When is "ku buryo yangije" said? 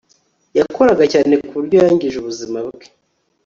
1.43-2.15